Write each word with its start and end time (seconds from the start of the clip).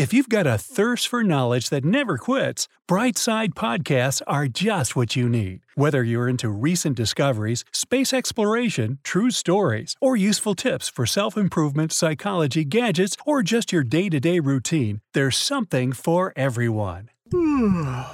If 0.00 0.14
you've 0.14 0.30
got 0.30 0.46
a 0.46 0.56
thirst 0.56 1.08
for 1.08 1.22
knowledge 1.22 1.68
that 1.68 1.84
never 1.84 2.16
quits, 2.16 2.68
Brightside 2.88 3.52
Podcasts 3.52 4.22
are 4.26 4.48
just 4.48 4.96
what 4.96 5.14
you 5.14 5.28
need. 5.28 5.60
Whether 5.74 6.02
you're 6.02 6.26
into 6.26 6.48
recent 6.48 6.96
discoveries, 6.96 7.66
space 7.70 8.14
exploration, 8.14 8.98
true 9.04 9.30
stories, 9.30 9.96
or 10.00 10.16
useful 10.16 10.54
tips 10.54 10.88
for 10.88 11.04
self 11.04 11.36
improvement, 11.36 11.92
psychology, 11.92 12.64
gadgets, 12.64 13.14
or 13.26 13.42
just 13.42 13.72
your 13.72 13.84
day 13.84 14.08
to 14.08 14.18
day 14.18 14.40
routine, 14.40 15.02
there's 15.12 15.36
something 15.36 15.92
for 15.92 16.32
everyone. 16.34 17.10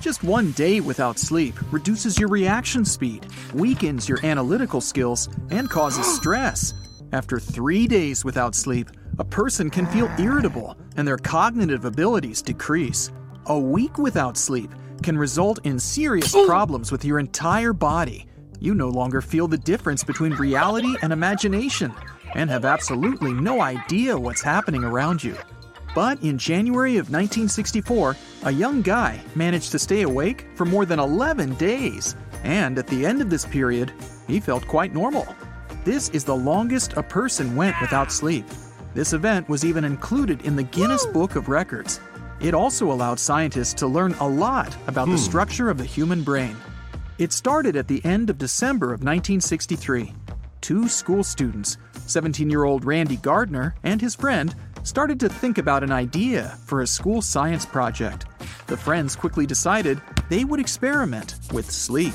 Just 0.00 0.22
one 0.22 0.52
day 0.52 0.80
without 0.80 1.18
sleep 1.18 1.54
reduces 1.72 2.18
your 2.18 2.28
reaction 2.28 2.84
speed, 2.84 3.26
weakens 3.54 4.10
your 4.10 4.18
analytical 4.24 4.82
skills, 4.82 5.30
and 5.50 5.68
causes 5.70 6.06
stress. 6.16 6.74
After 7.12 7.38
three 7.40 7.86
days 7.86 8.24
without 8.24 8.54
sleep, 8.54 8.88
a 9.20 9.24
person 9.24 9.68
can 9.68 9.84
feel 9.86 10.10
irritable 10.18 10.74
and 10.96 11.06
their 11.06 11.18
cognitive 11.18 11.84
abilities 11.84 12.40
decrease. 12.40 13.12
A 13.46 13.58
week 13.58 13.98
without 13.98 14.38
sleep 14.38 14.70
can 15.02 15.18
result 15.18 15.60
in 15.64 15.78
serious 15.78 16.32
problems 16.32 16.90
with 16.90 17.04
your 17.04 17.18
entire 17.18 17.74
body. 17.74 18.26
You 18.60 18.74
no 18.74 18.88
longer 18.88 19.20
feel 19.20 19.46
the 19.46 19.58
difference 19.58 20.02
between 20.02 20.32
reality 20.32 20.96
and 21.02 21.12
imagination 21.12 21.92
and 22.34 22.48
have 22.48 22.64
absolutely 22.64 23.34
no 23.34 23.60
idea 23.60 24.18
what's 24.18 24.40
happening 24.40 24.84
around 24.84 25.22
you. 25.22 25.36
But 25.94 26.22
in 26.22 26.38
January 26.38 26.92
of 26.92 27.10
1964, 27.10 28.16
a 28.44 28.50
young 28.50 28.80
guy 28.80 29.20
managed 29.34 29.70
to 29.72 29.78
stay 29.78 30.00
awake 30.00 30.46
for 30.54 30.64
more 30.64 30.86
than 30.86 30.98
11 30.98 31.56
days. 31.56 32.16
And 32.42 32.78
at 32.78 32.86
the 32.86 33.04
end 33.04 33.20
of 33.20 33.28
this 33.28 33.44
period, 33.44 33.92
he 34.26 34.40
felt 34.40 34.66
quite 34.66 34.94
normal. 34.94 35.26
This 35.84 36.08
is 36.10 36.24
the 36.24 36.36
longest 36.36 36.94
a 36.94 37.02
person 37.02 37.54
went 37.54 37.78
without 37.82 38.10
sleep. 38.10 38.46
This 38.92 39.12
event 39.12 39.48
was 39.48 39.64
even 39.64 39.84
included 39.84 40.42
in 40.42 40.56
the 40.56 40.64
Guinness 40.64 41.06
Book 41.06 41.36
of 41.36 41.48
Records. 41.48 42.00
It 42.40 42.54
also 42.54 42.90
allowed 42.90 43.20
scientists 43.20 43.74
to 43.74 43.86
learn 43.86 44.14
a 44.14 44.26
lot 44.26 44.76
about 44.88 45.06
the 45.06 45.12
hmm. 45.12 45.18
structure 45.18 45.70
of 45.70 45.78
the 45.78 45.84
human 45.84 46.24
brain. 46.24 46.56
It 47.18 47.32
started 47.32 47.76
at 47.76 47.86
the 47.86 48.04
end 48.04 48.30
of 48.30 48.38
December 48.38 48.86
of 48.86 49.04
1963. 49.04 50.12
Two 50.60 50.88
school 50.88 51.22
students, 51.22 51.78
17 52.06 52.50
year 52.50 52.64
old 52.64 52.84
Randy 52.84 53.16
Gardner 53.16 53.76
and 53.84 54.00
his 54.00 54.16
friend, 54.16 54.54
started 54.82 55.20
to 55.20 55.28
think 55.28 55.58
about 55.58 55.84
an 55.84 55.92
idea 55.92 56.58
for 56.64 56.80
a 56.80 56.86
school 56.86 57.22
science 57.22 57.64
project. 57.64 58.26
The 58.66 58.76
friends 58.76 59.14
quickly 59.14 59.46
decided 59.46 60.00
they 60.28 60.44
would 60.44 60.58
experiment 60.58 61.36
with 61.52 61.70
sleep. 61.70 62.14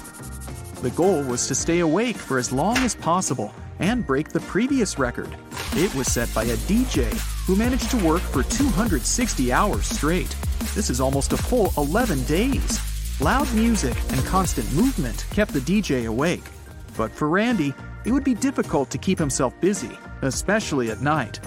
The 0.81 0.91
goal 0.91 1.23
was 1.23 1.47
to 1.47 1.55
stay 1.55 1.79
awake 1.79 2.17
for 2.17 2.37
as 2.37 2.51
long 2.51 2.77
as 2.77 2.95
possible 2.95 3.53
and 3.79 4.05
break 4.05 4.29
the 4.29 4.41
previous 4.41 4.99
record. 4.99 5.29
It 5.77 5.93
was 5.93 6.07
set 6.07 6.33
by 6.33 6.45
a 6.45 6.55
DJ 6.55 7.03
who 7.45 7.57
managed 7.57 7.91
to 7.91 7.97
work 7.97 8.21
for 8.21 8.43
260 8.43 9.51
hours 9.51 9.85
straight. 9.85 10.33
This 10.73 10.89
is 10.89 11.01
almost 11.01 11.33
a 11.33 11.37
full 11.37 11.73
11 11.77 12.23
days. 12.23 12.79
Loud 13.19 13.53
music 13.53 13.93
and 14.13 14.23
constant 14.23 14.71
movement 14.71 15.25
kept 15.31 15.51
the 15.51 15.59
DJ 15.59 16.05
awake. 16.05 16.45
But 16.95 17.11
for 17.11 17.27
Randy, 17.27 17.73
it 18.05 18.13
would 18.13 18.23
be 18.23 18.35
difficult 18.35 18.89
to 18.91 18.97
keep 18.97 19.19
himself 19.19 19.53
busy, 19.59 19.91
especially 20.21 20.91
at 20.91 21.01
night. 21.01 21.41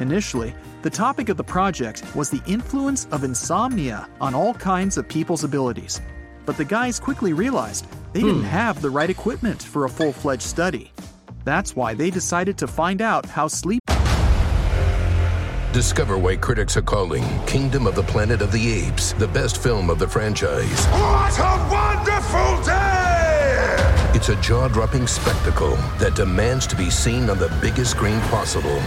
Initially, 0.00 0.52
the 0.82 0.90
topic 0.90 1.28
of 1.28 1.36
the 1.36 1.44
project 1.44 2.02
was 2.16 2.30
the 2.30 2.42
influence 2.48 3.06
of 3.12 3.22
insomnia 3.22 4.08
on 4.20 4.34
all 4.34 4.54
kinds 4.54 4.98
of 4.98 5.08
people's 5.08 5.44
abilities. 5.44 6.00
But 6.44 6.56
the 6.56 6.64
guys 6.64 6.98
quickly 6.98 7.32
realized 7.32 7.86
they 8.12 8.22
didn't 8.22 8.40
hmm. 8.40 8.58
have 8.58 8.82
the 8.82 8.90
right 8.90 9.10
equipment 9.10 9.62
for 9.62 9.84
a 9.84 9.88
full 9.88 10.12
fledged 10.12 10.42
study. 10.42 10.90
That's 11.44 11.76
why 11.76 11.94
they 11.94 12.10
decided 12.10 12.56
to 12.58 12.66
find 12.66 13.02
out 13.02 13.26
how 13.26 13.48
sleep. 13.48 13.82
Discover 15.72 16.18
why 16.18 16.36
critics 16.36 16.76
are 16.76 16.82
calling 16.82 17.24
Kingdom 17.46 17.86
of 17.86 17.94
the 17.94 18.02
Planet 18.02 18.40
of 18.40 18.50
the 18.52 18.72
Apes 18.72 19.12
the 19.12 19.28
best 19.28 19.62
film 19.62 19.90
of 19.90 19.98
the 19.98 20.08
franchise. 20.08 20.86
What 20.86 21.38
a 21.38 21.68
wonderful 21.70 22.62
day! 22.64 24.12
It's 24.14 24.28
a 24.28 24.36
jaw 24.40 24.68
dropping 24.68 25.06
spectacle 25.06 25.76
that 25.98 26.14
demands 26.14 26.66
to 26.68 26.76
be 26.76 26.90
seen 26.90 27.28
on 27.28 27.38
the 27.38 27.54
biggest 27.60 27.90
screen 27.90 28.20
possible. 28.22 28.78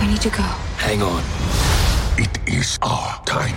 I 0.00 0.06
need 0.10 0.22
to 0.22 0.30
go. 0.30 0.42
Hang 0.78 1.02
on. 1.02 1.22
It 2.16 2.38
is 2.48 2.78
our 2.82 3.22
time. 3.24 3.54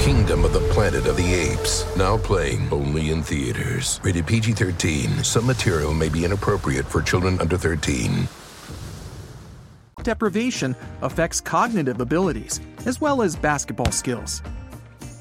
Kingdom 0.00 0.46
of 0.46 0.54
the 0.54 0.60
Planet 0.70 1.06
of 1.06 1.18
the 1.18 1.34
Apes. 1.34 1.84
Now 1.94 2.16
playing 2.16 2.72
only 2.72 3.10
in 3.10 3.22
theaters. 3.22 4.00
Rated 4.02 4.26
PG 4.26 4.52
13. 4.52 5.22
Some 5.22 5.46
material 5.46 5.92
may 5.92 6.08
be 6.08 6.24
inappropriate 6.24 6.86
for 6.86 7.02
children 7.02 7.38
under 7.38 7.58
13. 7.58 8.26
deprivation 10.02 10.74
affects 11.02 11.42
cognitive 11.42 12.00
abilities 12.00 12.62
as 12.86 12.98
well 12.98 13.20
as 13.20 13.36
basketball 13.36 13.92
skills. 13.92 14.42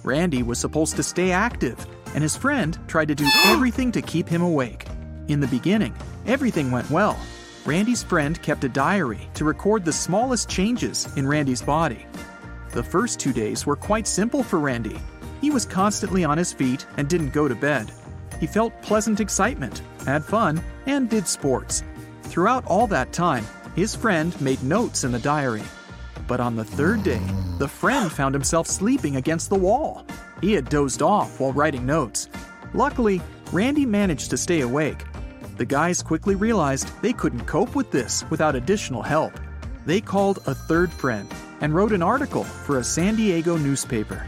Randy 0.05 0.43
was 0.43 0.57
supposed 0.57 0.95
to 0.95 1.03
stay 1.03 1.33
active, 1.33 1.85
and 2.13 2.23
his 2.23 2.37
friend 2.37 2.79
tried 2.87 3.09
to 3.09 3.15
do 3.15 3.27
everything 3.47 3.91
to 3.91 4.01
keep 4.01 4.29
him 4.29 4.41
awake. 4.41 4.87
In 5.27 5.41
the 5.41 5.47
beginning, 5.47 5.93
everything 6.25 6.71
went 6.71 6.89
well. 6.89 7.19
Randy's 7.65 8.01
friend 8.01 8.41
kept 8.41 8.63
a 8.63 8.69
diary 8.69 9.27
to 9.33 9.43
record 9.43 9.83
the 9.83 9.91
smallest 9.91 10.47
changes 10.47 11.05
in 11.17 11.27
Randy's 11.27 11.61
body. 11.61 12.05
The 12.71 12.83
first 12.83 13.19
two 13.19 13.33
days 13.33 13.65
were 13.65 13.75
quite 13.75 14.05
simple 14.05 14.43
for 14.43 14.59
Randy. 14.59 14.99
He 15.41 15.49
was 15.49 15.65
constantly 15.65 16.23
on 16.23 16.37
his 16.37 16.53
feet 16.53 16.85
and 16.97 17.07
didn't 17.09 17.33
go 17.33 17.47
to 17.47 17.55
bed. 17.55 17.91
He 18.39 18.45
felt 18.45 18.79
pleasant 18.83 19.19
excitement, 19.19 19.81
had 20.05 20.23
fun, 20.23 20.61
and 20.85 21.09
did 21.09 21.27
sports. 21.27 21.83
Throughout 22.23 22.65
all 22.67 22.85
that 22.87 23.11
time, 23.11 23.43
his 23.75 23.95
friend 23.95 24.39
made 24.39 24.61
notes 24.61 25.03
in 25.03 25.11
the 25.11 25.19
diary. 25.19 25.63
But 26.27 26.39
on 26.39 26.55
the 26.55 26.63
third 26.63 27.01
day, 27.01 27.21
the 27.57 27.67
friend 27.67 28.11
found 28.11 28.35
himself 28.35 28.67
sleeping 28.67 29.15
against 29.15 29.49
the 29.49 29.55
wall. 29.55 30.05
He 30.39 30.53
had 30.53 30.69
dozed 30.69 31.01
off 31.01 31.39
while 31.39 31.53
writing 31.53 31.87
notes. 31.87 32.29
Luckily, 32.75 33.19
Randy 33.51 33.85
managed 33.85 34.29
to 34.29 34.37
stay 34.37 34.61
awake. 34.61 35.05
The 35.57 35.65
guys 35.65 36.03
quickly 36.03 36.35
realized 36.35 36.91
they 37.01 37.13
couldn't 37.13 37.47
cope 37.47 37.75
with 37.75 37.89
this 37.89 38.23
without 38.29 38.55
additional 38.55 39.01
help. 39.01 39.33
They 39.87 40.01
called 40.01 40.37
a 40.45 40.53
third 40.53 40.93
friend 40.93 41.27
and 41.61 41.73
wrote 41.73 41.91
an 41.91 42.01
article 42.01 42.43
for 42.43 42.77
a 42.77 42.83
San 42.83 43.15
Diego 43.15 43.57
newspaper. 43.57 44.25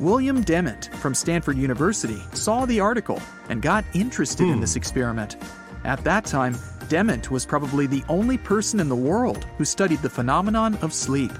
William 0.00 0.42
Dement 0.42 0.90
from 0.96 1.14
Stanford 1.14 1.56
University 1.56 2.20
saw 2.32 2.66
the 2.66 2.80
article 2.80 3.20
and 3.48 3.62
got 3.62 3.84
interested 3.94 4.48
in 4.48 4.60
this 4.60 4.74
hmm. 4.74 4.78
experiment. 4.78 5.36
At 5.84 6.02
that 6.04 6.24
time, 6.24 6.56
Dement 6.88 7.30
was 7.30 7.46
probably 7.46 7.86
the 7.86 8.02
only 8.08 8.38
person 8.38 8.80
in 8.80 8.88
the 8.88 8.96
world 8.96 9.44
who 9.58 9.64
studied 9.64 10.02
the 10.02 10.10
phenomenon 10.10 10.76
of 10.82 10.92
sleep. 10.92 11.32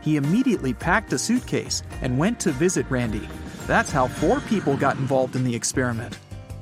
He 0.00 0.16
immediately 0.16 0.74
packed 0.74 1.12
a 1.12 1.18
suitcase 1.18 1.82
and 2.02 2.18
went 2.18 2.38
to 2.40 2.52
visit 2.52 2.86
Randy. 2.90 3.28
That's 3.66 3.90
how 3.90 4.08
four 4.08 4.40
people 4.40 4.76
got 4.76 4.96
involved 4.96 5.36
in 5.36 5.44
the 5.44 5.54
experiment. 5.54 6.18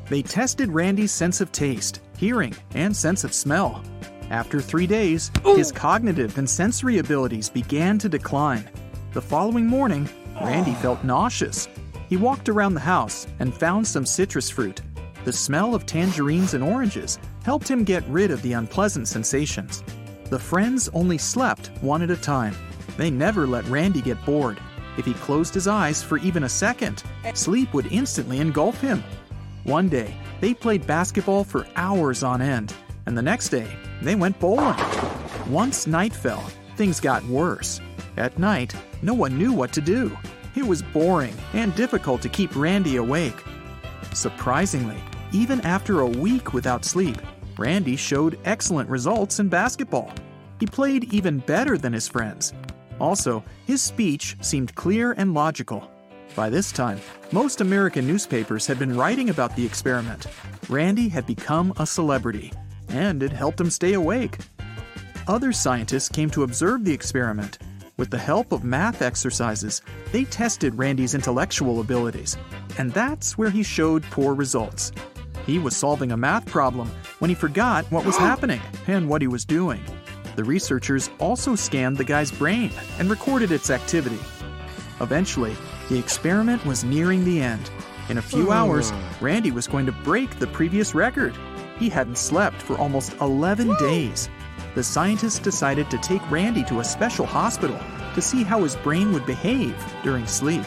They 0.09 0.23
tested 0.23 0.71
Randy's 0.71 1.13
sense 1.13 1.41
of 1.41 1.53
taste, 1.53 2.01
hearing, 2.17 2.55
and 2.75 2.95
sense 2.95 3.25
of 3.25 3.33
smell. 3.33 3.83
After 4.31 4.61
three 4.61 4.87
days, 4.87 5.33
his 5.57 5.73
cognitive 5.73 6.39
and 6.39 6.49
sensory 6.49 6.99
abilities 6.99 7.49
began 7.49 7.99
to 7.99 8.09
decline. 8.09 8.71
The 9.13 9.21
following 9.21 9.67
morning, 9.67 10.09
Randy 10.41 10.75
felt 10.83 11.03
nauseous. 11.03 11.69
He 12.09 12.17
walked 12.17 12.49
around 12.49 12.75
the 12.75 12.81
house 12.81 13.27
and 13.41 13.53
found 13.53 13.85
some 13.85 14.07
citrus 14.07 14.49
fruit. 14.49 14.83
The 15.25 15.33
smell 15.33 15.75
of 15.75 15.85
tangerines 15.85 16.55
and 16.55 16.63
oranges 16.63 17.19
helped 17.45 17.69
him 17.69 17.83
get 17.83 18.07
rid 18.07 18.31
of 18.31 18.41
the 18.43 18.53
unpleasant 18.53 19.09
sensations. 19.09 19.83
The 20.27 20.39
friends 20.39 20.89
only 20.95 21.19
slept 21.19 21.73
one 21.81 22.01
at 22.01 22.11
a 22.11 22.17
time. 22.17 22.55
They 22.97 23.11
never 23.11 23.49
let 23.49 23.65
Randy 23.65 24.01
get 24.01 24.25
bored. 24.25 24.61
If 24.97 25.07
he 25.07 25.15
closed 25.15 25.55
his 25.55 25.67
eyes 25.67 26.05
for 26.05 26.19
even 26.19 26.45
a 26.45 26.49
second, 26.49 27.03
sleep 27.35 27.75
would 27.75 27.93
instantly 27.93 28.39
engulf 28.39 28.81
him. 28.81 29.03
One 29.65 29.89
day, 29.89 30.17
they 30.41 30.55
played 30.55 30.87
basketball 30.87 31.43
for 31.43 31.67
hours 31.75 32.23
on 32.23 32.41
end, 32.41 32.75
and 33.07 33.17
the 33.17 33.23
next 33.23 33.49
day, 33.49 33.67
they 34.03 34.15
went 34.15 34.39
bowling. 34.39 34.77
Once 35.49 35.87
night 35.87 36.13
fell, 36.13 36.51
things 36.77 37.01
got 37.01 37.25
worse. 37.25 37.81
At 38.17 38.39
night, 38.39 38.75
no 39.03 39.15
one 39.15 39.39
knew 39.39 39.53
what 39.53 39.73
to 39.73 39.81
do. 39.81 40.17
It 40.57 40.67
was 40.67 40.83
boring 40.83 41.35
and 41.53 41.75
difficult 41.75 42.23
to 42.23 42.29
keep 42.29 42.55
Randy 42.57 42.97
awake. 42.97 43.45
Surprisingly, 44.13 44.99
even 45.33 45.61
after 45.61 46.01
a 46.01 46.07
week 46.07 46.53
without 46.53 46.85
sleep, 46.85 47.17
Randy 47.57 47.97
showed 47.97 48.39
excellent 48.45 48.89
results 48.89 49.39
in 49.39 49.49
basketball. 49.49 50.13
He 50.59 50.67
played 50.67 51.13
even 51.15 51.39
better 51.39 51.79
than 51.79 51.93
his 51.93 52.09
friends. 52.09 52.53
Also, 53.01 53.43
his 53.67 53.83
speech 53.83 54.37
seemed 54.41 54.75
clear 54.75 55.13
and 55.13 55.35
logical. 55.35 55.91
By 56.37 56.51
this 56.51 56.71
time, 56.71 57.01
most 57.33 57.61
American 57.61 58.07
newspapers 58.07 58.67
had 58.67 58.79
been 58.79 58.97
writing 58.97 59.31
about 59.31 59.57
the 59.57 59.65
experiment. 59.65 60.27
Randy 60.69 61.09
had 61.09 61.27
become 61.27 61.73
a 61.79 61.87
celebrity, 61.87 62.53
and 62.91 63.23
it 63.23 63.33
helped 63.33 63.61
him 63.61 63.71
stay 63.71 63.95
awake. 63.95 64.39
Other 65.27 65.53
scientists 65.53 66.09
came 66.09 66.31
to 66.31 66.43
observe 66.43 66.85
the 66.85 66.93
experiment. 66.93 67.59
With 67.97 68.11
the 68.11 68.19
help 68.19 68.53
of 68.53 68.65
math 68.65 69.03
exercises, 69.03 69.83
they 70.11 70.25
tested 70.25 70.75
Randy's 70.75 71.15
intellectual 71.15 71.81
abilities, 71.81 72.37
and 72.79 72.91
that's 72.93 73.37
where 73.37 73.51
he 73.51 73.63
showed 73.63 74.03
poor 74.05 74.35
results. 74.35 74.93
He 75.47 75.59
was 75.59 75.77
solving 75.77 76.13
a 76.13 76.17
math 76.17 76.47
problem 76.47 76.91
when 77.19 77.29
he 77.29 77.35
forgot 77.35 77.85
what 77.91 78.07
was 78.07 78.17
happening 78.17 78.61
and 78.87 79.09
what 79.09 79.21
he 79.21 79.29
was 79.29 79.45
doing. 79.45 79.85
The 80.37 80.45
researchers 80.45 81.11
also 81.19 81.55
scanned 81.55 81.97
the 81.97 82.05
guy's 82.05 82.33
brain 82.33 82.71
and 82.99 83.11
recorded 83.11 83.53
its 83.53 83.69
activity. 83.69 84.19
Eventually, 85.01 85.57
the 85.89 85.99
experiment 85.99 86.65
was 86.65 86.85
nearing 86.85 87.25
the 87.25 87.41
end. 87.41 87.71
In 88.09 88.19
a 88.19 88.23
few 88.23 88.51
hours, 88.51 88.91
hmm. 88.91 89.25
Randy 89.25 89.51
was 89.51 89.67
going 89.67 89.87
to 89.87 89.93
break 89.93 90.39
the 90.39 90.47
previous 90.47 90.95
record. 90.95 91.35
He 91.81 91.89
hadn't 91.89 92.19
slept 92.19 92.61
for 92.61 92.77
almost 92.77 93.15
11 93.23 93.75
days. 93.77 94.29
The 94.75 94.85
scientists 94.85 95.39
decided 95.39 95.91
to 95.91 95.99
take 95.99 96.31
Randy 96.31 96.63
to 96.65 96.81
a 96.81 96.85
special 96.85 97.25
hospital 97.25 97.81
to 98.15 98.21
see 98.21 98.43
how 98.43 98.63
his 98.63 98.77
brain 98.77 99.13
would 99.15 99.25
behave 99.25 99.75
during 100.05 100.27
sleep. 100.27 100.65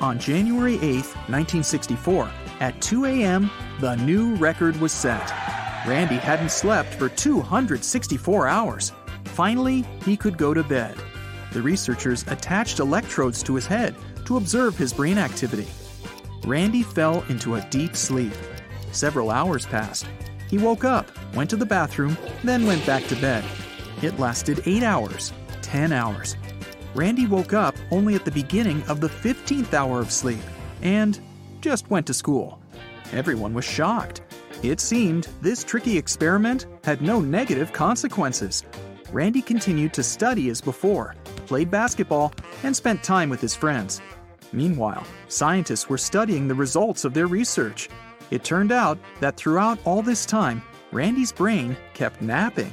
On 0.00 0.20
January 0.20 0.76
8, 0.76 1.04
1964, 1.28 2.30
at 2.60 2.80
2 2.80 3.06
a.m., 3.06 3.50
the 3.80 3.96
new 3.96 4.36
record 4.36 4.80
was 4.80 4.92
set. 4.92 5.32
Randy 5.84 6.14
hadn't 6.14 6.52
slept 6.52 6.94
for 6.94 7.08
264 7.08 8.46
hours. 8.46 8.92
Finally, 9.24 9.84
he 10.04 10.16
could 10.16 10.38
go 10.38 10.54
to 10.54 10.62
bed. 10.62 10.96
The 11.52 11.60
researchers 11.60 12.24
attached 12.28 12.78
electrodes 12.78 13.42
to 13.42 13.56
his 13.56 13.66
head 13.66 13.96
to 14.26 14.36
observe 14.36 14.76
his 14.76 14.92
brain 14.92 15.18
activity. 15.18 15.66
Randy 16.44 16.84
fell 16.84 17.24
into 17.28 17.56
a 17.56 17.68
deep 17.68 17.96
sleep. 17.96 18.32
Several 18.92 19.30
hours 19.30 19.66
passed. 19.66 20.06
He 20.52 20.58
woke 20.58 20.84
up, 20.84 21.10
went 21.34 21.48
to 21.48 21.56
the 21.56 21.64
bathroom, 21.64 22.14
then 22.44 22.66
went 22.66 22.84
back 22.84 23.06
to 23.06 23.16
bed. 23.16 23.42
It 24.02 24.18
lasted 24.18 24.60
8 24.66 24.82
hours, 24.82 25.32
10 25.62 25.92
hours. 25.92 26.36
Randy 26.94 27.26
woke 27.26 27.54
up 27.54 27.74
only 27.90 28.16
at 28.16 28.26
the 28.26 28.30
beginning 28.30 28.82
of 28.82 29.00
the 29.00 29.08
15th 29.08 29.72
hour 29.72 29.98
of 29.98 30.12
sleep 30.12 30.42
and 30.82 31.18
just 31.62 31.88
went 31.88 32.06
to 32.08 32.12
school. 32.12 32.60
Everyone 33.12 33.54
was 33.54 33.64
shocked. 33.64 34.20
It 34.62 34.78
seemed 34.78 35.26
this 35.40 35.64
tricky 35.64 35.96
experiment 35.96 36.66
had 36.84 37.00
no 37.00 37.22
negative 37.22 37.72
consequences. 37.72 38.62
Randy 39.10 39.40
continued 39.40 39.94
to 39.94 40.02
study 40.02 40.50
as 40.50 40.60
before, 40.60 41.14
played 41.46 41.70
basketball, 41.70 42.34
and 42.62 42.76
spent 42.76 43.02
time 43.02 43.30
with 43.30 43.40
his 43.40 43.56
friends. 43.56 44.02
Meanwhile, 44.52 45.06
scientists 45.28 45.88
were 45.88 45.96
studying 45.96 46.46
the 46.46 46.54
results 46.54 47.06
of 47.06 47.14
their 47.14 47.26
research. 47.26 47.88
It 48.32 48.44
turned 48.44 48.72
out 48.72 48.98
that 49.20 49.36
throughout 49.36 49.78
all 49.84 50.00
this 50.00 50.24
time, 50.24 50.62
Randy's 50.90 51.32
brain 51.32 51.76
kept 51.92 52.22
napping. 52.22 52.72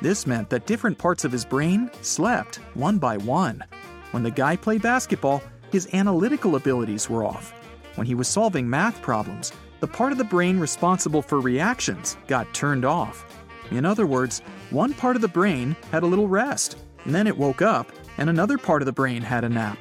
This 0.00 0.24
meant 0.24 0.48
that 0.50 0.66
different 0.66 0.98
parts 0.98 1.24
of 1.24 1.32
his 1.32 1.44
brain 1.44 1.90
slept 2.00 2.60
one 2.74 2.98
by 2.98 3.16
one. 3.16 3.64
When 4.12 4.22
the 4.22 4.30
guy 4.30 4.54
played 4.54 4.82
basketball, 4.82 5.42
his 5.72 5.92
analytical 5.94 6.54
abilities 6.54 7.10
were 7.10 7.24
off. 7.24 7.52
When 7.96 8.06
he 8.06 8.14
was 8.14 8.28
solving 8.28 8.70
math 8.70 9.02
problems, 9.02 9.52
the 9.80 9.88
part 9.88 10.12
of 10.12 10.18
the 10.18 10.22
brain 10.22 10.60
responsible 10.60 11.22
for 11.22 11.40
reactions 11.40 12.16
got 12.28 12.54
turned 12.54 12.84
off. 12.84 13.26
In 13.72 13.84
other 13.84 14.06
words, 14.06 14.42
one 14.70 14.94
part 14.94 15.16
of 15.16 15.22
the 15.22 15.28
brain 15.28 15.74
had 15.90 16.04
a 16.04 16.06
little 16.06 16.28
rest, 16.28 16.78
and 17.04 17.12
then 17.12 17.26
it 17.26 17.36
woke 17.36 17.62
up, 17.62 17.90
and 18.18 18.30
another 18.30 18.58
part 18.58 18.80
of 18.80 18.86
the 18.86 18.92
brain 18.92 19.22
had 19.22 19.42
a 19.42 19.48
nap. 19.48 19.78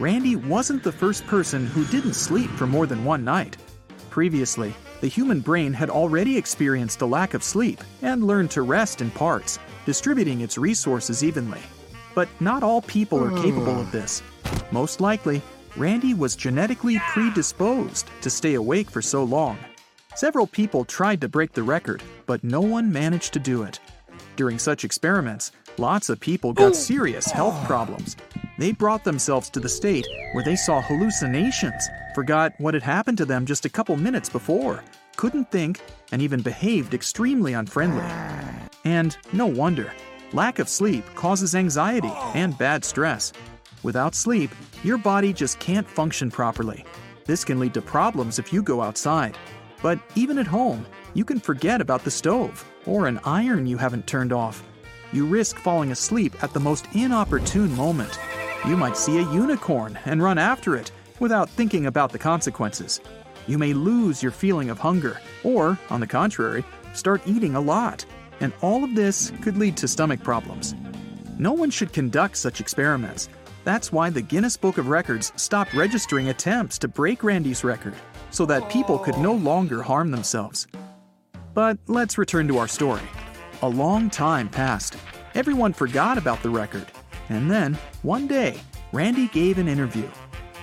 Randy 0.00 0.34
wasn't 0.34 0.82
the 0.82 0.90
first 0.90 1.24
person 1.28 1.64
who 1.64 1.84
didn't 1.84 2.14
sleep 2.14 2.50
for 2.50 2.66
more 2.66 2.88
than 2.88 3.04
one 3.04 3.24
night. 3.24 3.56
Previously, 4.12 4.74
the 5.00 5.08
human 5.08 5.40
brain 5.40 5.72
had 5.72 5.88
already 5.88 6.36
experienced 6.36 7.00
a 7.00 7.06
lack 7.06 7.32
of 7.32 7.42
sleep 7.42 7.82
and 8.02 8.26
learned 8.26 8.50
to 8.50 8.60
rest 8.60 9.00
in 9.00 9.10
parts, 9.10 9.58
distributing 9.86 10.42
its 10.42 10.58
resources 10.58 11.24
evenly. 11.24 11.62
But 12.14 12.28
not 12.38 12.62
all 12.62 12.82
people 12.82 13.24
are 13.24 13.42
capable 13.42 13.80
of 13.80 13.90
this. 13.90 14.22
Most 14.70 15.00
likely, 15.00 15.40
Randy 15.78 16.12
was 16.12 16.36
genetically 16.36 17.00
predisposed 17.08 18.10
to 18.20 18.28
stay 18.28 18.52
awake 18.52 18.90
for 18.90 19.00
so 19.00 19.24
long. 19.24 19.56
Several 20.14 20.46
people 20.46 20.84
tried 20.84 21.22
to 21.22 21.28
break 21.30 21.54
the 21.54 21.62
record, 21.62 22.02
but 22.26 22.44
no 22.44 22.60
one 22.60 22.92
managed 22.92 23.32
to 23.32 23.38
do 23.38 23.62
it. 23.62 23.80
During 24.36 24.58
such 24.58 24.84
experiments, 24.84 25.52
lots 25.78 26.10
of 26.10 26.20
people 26.20 26.52
got 26.52 26.76
serious 26.76 27.30
health 27.30 27.66
problems. 27.66 28.16
They 28.58 28.72
brought 28.72 29.04
themselves 29.04 29.48
to 29.50 29.60
the 29.60 29.70
state 29.70 30.06
where 30.34 30.44
they 30.44 30.56
saw 30.56 30.82
hallucinations, 30.82 31.88
forgot 32.14 32.52
what 32.58 32.74
had 32.74 32.82
happened 32.82 33.18
to 33.18 33.24
them 33.24 33.46
just 33.46 33.64
a 33.64 33.70
couple 33.70 33.96
minutes 33.96 34.28
before, 34.28 34.82
couldn't 35.16 35.50
think, 35.50 35.80
and 36.12 36.20
even 36.20 36.42
behaved 36.42 36.94
extremely 36.94 37.54
unfriendly. 37.54 38.04
And 38.84 39.16
no 39.32 39.46
wonder, 39.46 39.92
lack 40.32 40.58
of 40.58 40.68
sleep 40.68 41.04
causes 41.14 41.54
anxiety 41.54 42.12
and 42.34 42.56
bad 42.58 42.84
stress. 42.84 43.32
Without 43.82 44.14
sleep, 44.14 44.50
your 44.84 44.98
body 44.98 45.32
just 45.32 45.58
can't 45.58 45.88
function 45.88 46.30
properly. 46.30 46.84
This 47.24 47.44
can 47.44 47.58
lead 47.58 47.74
to 47.74 47.82
problems 47.82 48.38
if 48.38 48.52
you 48.52 48.62
go 48.62 48.82
outside. 48.82 49.36
But 49.82 49.98
even 50.14 50.38
at 50.38 50.46
home, 50.46 50.86
you 51.14 51.24
can 51.24 51.40
forget 51.40 51.80
about 51.80 52.04
the 52.04 52.10
stove 52.10 52.64
or 52.86 53.06
an 53.06 53.20
iron 53.24 53.66
you 53.66 53.76
haven't 53.76 54.06
turned 54.06 54.32
off. 54.32 54.62
You 55.12 55.26
risk 55.26 55.58
falling 55.58 55.92
asleep 55.92 56.42
at 56.42 56.52
the 56.52 56.60
most 56.60 56.86
inopportune 56.94 57.74
moment. 57.76 58.18
You 58.66 58.76
might 58.76 58.96
see 58.96 59.18
a 59.18 59.32
unicorn 59.32 59.98
and 60.04 60.22
run 60.22 60.38
after 60.38 60.76
it 60.76 60.92
without 61.22 61.48
thinking 61.48 61.86
about 61.86 62.10
the 62.10 62.18
consequences. 62.18 63.00
You 63.46 63.56
may 63.56 63.72
lose 63.72 64.22
your 64.22 64.32
feeling 64.32 64.70
of 64.70 64.78
hunger, 64.80 65.20
or, 65.44 65.78
on 65.88 66.00
the 66.00 66.06
contrary, 66.06 66.64
start 66.94 67.22
eating 67.26 67.54
a 67.54 67.60
lot. 67.60 68.04
And 68.40 68.52
all 68.60 68.82
of 68.82 68.96
this 68.96 69.32
could 69.40 69.56
lead 69.56 69.76
to 69.76 69.86
stomach 69.86 70.20
problems. 70.24 70.74
No 71.38 71.52
one 71.52 71.70
should 71.70 71.92
conduct 71.92 72.36
such 72.36 72.60
experiments. 72.60 73.28
That's 73.62 73.92
why 73.92 74.10
the 74.10 74.20
Guinness 74.20 74.56
Book 74.56 74.78
of 74.78 74.88
Records 74.88 75.32
stopped 75.36 75.74
registering 75.74 76.28
attempts 76.28 76.76
to 76.78 76.88
break 76.88 77.22
Randy's 77.22 77.62
record, 77.62 77.94
so 78.32 78.44
that 78.46 78.68
people 78.68 78.98
could 78.98 79.16
no 79.18 79.32
longer 79.32 79.80
harm 79.80 80.10
themselves. 80.10 80.66
But 81.54 81.78
let's 81.86 82.18
return 82.18 82.48
to 82.48 82.58
our 82.58 82.68
story. 82.68 83.02
A 83.62 83.68
long 83.68 84.10
time 84.10 84.48
passed. 84.48 84.96
Everyone 85.36 85.72
forgot 85.72 86.18
about 86.18 86.42
the 86.42 86.50
record. 86.50 86.86
And 87.28 87.48
then, 87.48 87.78
one 88.02 88.26
day, 88.26 88.60
Randy 88.92 89.28
gave 89.28 89.58
an 89.58 89.68
interview. 89.68 90.08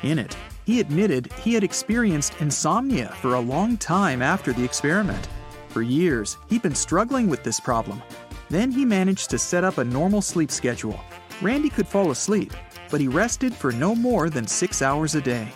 In 0.03 0.19
it, 0.19 0.35
he 0.69 0.79
admitted 0.79 1.33
he 1.41 1.55
had 1.55 1.63
experienced 1.63 2.39
insomnia 2.41 3.07
for 3.21 3.33
a 3.33 3.39
long 3.39 3.75
time 3.75 4.21
after 4.21 4.53
the 4.53 4.63
experiment. 4.63 5.27
For 5.69 5.81
years, 5.81 6.38
he'd 6.47 6.61
been 6.61 6.75
struggling 6.75 7.27
with 7.27 7.41
this 7.41 7.59
problem. 7.59 8.03
Then 8.51 8.71
he 8.71 8.85
managed 8.85 9.31
to 9.31 9.39
set 9.39 9.63
up 9.63 9.79
a 9.79 9.83
normal 9.83 10.21
sleep 10.21 10.51
schedule. 10.51 10.99
Randy 11.41 11.69
could 11.69 11.88
fall 11.88 12.11
asleep, 12.11 12.53
but 12.91 13.01
he 13.01 13.07
rested 13.07 13.51
for 13.51 13.71
no 13.71 13.95
more 13.95 14.29
than 14.29 14.45
six 14.45 14.83
hours 14.83 15.15
a 15.15 15.21
day. 15.21 15.47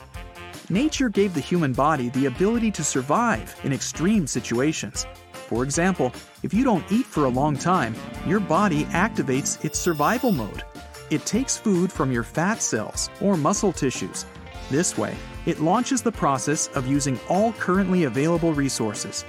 Nature 0.71 1.09
gave 1.09 1.35
the 1.35 1.39
human 1.39 1.73
body 1.73 2.09
the 2.09 2.25
ability 2.25 2.71
to 2.71 2.83
survive 2.83 3.55
in 3.63 3.71
extreme 3.71 4.25
situations. 4.25 5.05
For 5.31 5.63
example, 5.63 6.11
if 6.41 6.55
you 6.55 6.63
don't 6.63 6.91
eat 6.91 7.05
for 7.05 7.25
a 7.25 7.35
long 7.41 7.55
time, 7.55 7.93
your 8.25 8.39
body 8.39 8.85
activates 8.85 9.63
its 9.63 9.77
survival 9.77 10.31
mode. 10.31 10.63
It 11.11 11.23
takes 11.27 11.55
food 11.55 11.91
from 11.91 12.11
your 12.11 12.23
fat 12.23 12.63
cells 12.63 13.11
or 13.21 13.37
muscle 13.37 13.73
tissues. 13.73 14.25
This 14.73 14.97
way, 14.97 15.15
it 15.45 15.59
launches 15.59 16.01
the 16.01 16.11
process 16.11 16.67
of 16.69 16.87
using 16.87 17.19
all 17.29 17.53
currently 17.53 18.05
available 18.05 18.53
resources. 18.53 19.23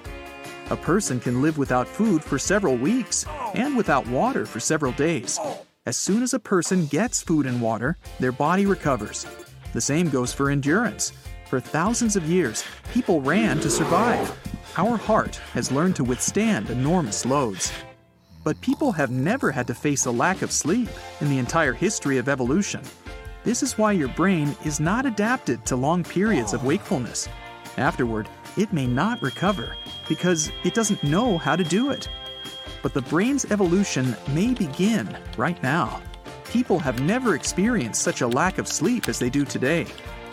A 0.70 0.76
person 0.76 1.20
can 1.20 1.42
live 1.42 1.58
without 1.58 1.86
food 1.86 2.24
for 2.24 2.38
several 2.38 2.76
weeks 2.76 3.26
and 3.52 3.76
without 3.76 4.06
water 4.06 4.46
for 4.46 4.58
several 4.58 4.92
days. 4.92 5.38
As 5.84 5.98
soon 5.98 6.22
as 6.22 6.32
a 6.32 6.38
person 6.38 6.86
gets 6.86 7.20
food 7.20 7.44
and 7.44 7.60
water, 7.60 7.98
their 8.18 8.32
body 8.32 8.64
recovers. 8.64 9.26
The 9.74 9.82
same 9.82 10.08
goes 10.08 10.32
for 10.32 10.48
endurance. 10.48 11.12
For 11.50 11.60
thousands 11.60 12.16
of 12.16 12.24
years, 12.24 12.64
people 12.94 13.20
ran 13.20 13.60
to 13.60 13.68
survive. 13.68 14.34
Our 14.78 14.96
heart 14.96 15.36
has 15.52 15.70
learned 15.70 15.96
to 15.96 16.04
withstand 16.04 16.70
enormous 16.70 17.26
loads. 17.26 17.70
But 18.44 18.62
people 18.62 18.92
have 18.92 19.10
never 19.10 19.50
had 19.50 19.66
to 19.66 19.74
face 19.74 20.06
a 20.06 20.10
lack 20.10 20.40
of 20.40 20.50
sleep 20.50 20.88
in 21.20 21.28
the 21.28 21.38
entire 21.38 21.74
history 21.74 22.16
of 22.16 22.30
evolution. 22.30 22.80
This 23.44 23.62
is 23.62 23.76
why 23.76 23.92
your 23.92 24.08
brain 24.08 24.56
is 24.64 24.80
not 24.80 25.04
adapted 25.04 25.66
to 25.66 25.76
long 25.76 26.02
periods 26.02 26.54
of 26.54 26.64
wakefulness. 26.64 27.28
Afterward, 27.76 28.26
it 28.56 28.72
may 28.72 28.86
not 28.86 29.20
recover 29.20 29.76
because 30.08 30.50
it 30.64 30.72
doesn't 30.72 31.04
know 31.04 31.36
how 31.36 31.54
to 31.54 31.62
do 31.62 31.90
it. 31.90 32.08
But 32.82 32.94
the 32.94 33.02
brain's 33.02 33.44
evolution 33.50 34.16
may 34.32 34.54
begin 34.54 35.14
right 35.36 35.62
now. 35.62 36.00
People 36.50 36.78
have 36.78 37.02
never 37.02 37.34
experienced 37.34 38.00
such 38.00 38.22
a 38.22 38.26
lack 38.26 38.56
of 38.56 38.66
sleep 38.66 39.10
as 39.10 39.18
they 39.18 39.28
do 39.28 39.44
today. 39.44 39.86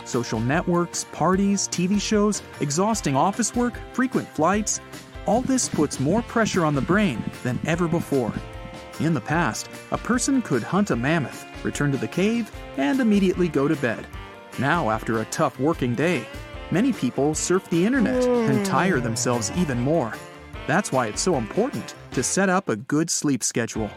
Social 0.06 0.40
networks, 0.40 1.04
parties, 1.12 1.68
TV 1.68 2.00
shows, 2.00 2.42
exhausting 2.60 3.14
office 3.14 3.54
work, 3.54 3.74
frequent 3.92 4.28
flights, 4.28 4.80
all 5.26 5.42
this 5.42 5.68
puts 5.68 6.00
more 6.00 6.22
pressure 6.22 6.64
on 6.64 6.74
the 6.74 6.80
brain 6.80 7.22
than 7.42 7.60
ever 7.66 7.86
before. 7.86 8.32
In 9.00 9.12
the 9.12 9.20
past, 9.20 9.68
a 9.90 9.98
person 9.98 10.40
could 10.40 10.62
hunt 10.62 10.90
a 10.90 10.96
mammoth, 10.96 11.44
return 11.64 11.92
to 11.92 11.98
the 11.98 12.08
cave, 12.08 12.50
and 12.76 13.00
immediately 13.00 13.48
go 13.48 13.68
to 13.68 13.76
bed. 13.76 14.06
Now, 14.58 14.90
after 14.90 15.20
a 15.20 15.24
tough 15.26 15.58
working 15.58 15.94
day, 15.94 16.26
many 16.70 16.92
people 16.92 17.34
surf 17.34 17.68
the 17.70 17.84
internet 17.84 18.24
and 18.24 18.58
hmm. 18.58 18.64
tire 18.64 19.00
themselves 19.00 19.50
even 19.56 19.80
more. 19.80 20.12
That's 20.66 20.92
why 20.92 21.06
it's 21.06 21.22
so 21.22 21.36
important 21.36 21.94
to 22.12 22.22
set 22.22 22.48
up 22.48 22.68
a 22.68 22.76
good 22.76 23.10
sleep 23.10 23.42
schedule. 23.42 23.90